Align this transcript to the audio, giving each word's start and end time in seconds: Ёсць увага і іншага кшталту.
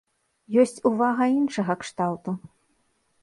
Ёсць 0.61 0.81
увага 0.91 1.27
і 1.33 1.37
іншага 1.41 1.73
кшталту. 1.83 2.31